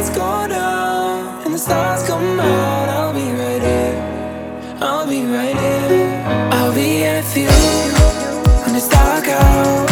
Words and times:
lights 0.00 0.16
go 0.16 0.48
down 0.48 1.44
and 1.44 1.54
the 1.54 1.58
stars 1.58 2.06
come 2.06 2.40
out, 2.40 2.88
I'll 2.88 3.12
be 3.12 3.30
right 3.32 3.60
here. 3.60 4.78
I'll 4.80 5.06
be 5.06 5.26
right 5.26 5.56
here. 5.56 6.24
I'll 6.52 6.74
be 6.74 7.00
here 7.02 7.22
for 7.22 7.40
you 7.40 7.48
when 8.64 8.76
it's 8.76 8.88
dark 8.88 9.28
out. 9.28 9.90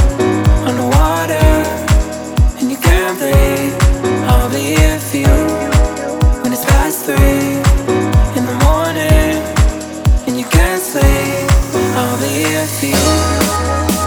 I'll 12.00 12.16
be 12.20 12.28
here 12.28 12.66
for 12.66 12.86
you 12.86 13.06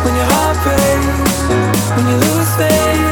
when 0.04 0.16
your 0.16 0.26
heart 0.26 0.58
breaks, 0.64 1.92
when 1.95 2.08
you 2.08 2.18
lose 2.18 2.56
faith. 2.56 3.11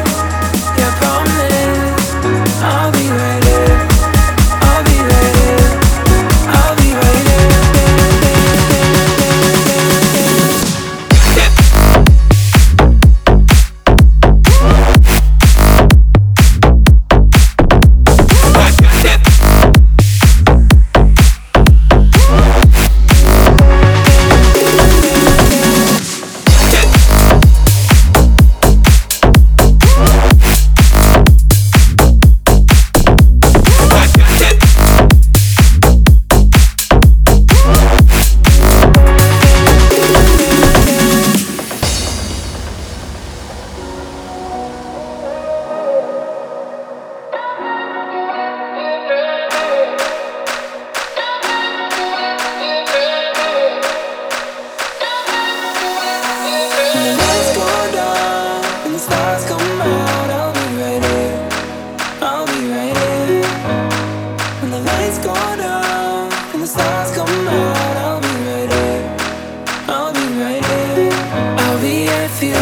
with 72.29 72.43
you 72.43 72.53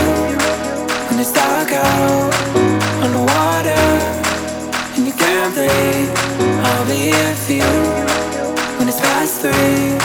when 1.10 1.20
it's 1.20 1.34
dark 1.34 1.72
out 1.72 2.34
on 3.04 3.12
the 3.12 3.24
water 3.34 3.84
and 4.96 5.06
you 5.06 5.14
can't 5.14 5.54
breathe. 5.54 6.12
I'll 6.66 6.86
be 6.86 7.12
here 7.12 7.36
for 7.36 7.54
you 7.54 8.78
when 8.78 8.88
it's 8.88 9.00
past 9.00 9.42
three. 9.42 9.97